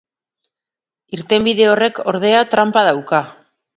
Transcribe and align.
Irtenbide 1.17 1.67
horrek, 1.73 2.03
ordea, 2.15 2.43
tranpa 2.55 2.87
dauka. 2.89 3.21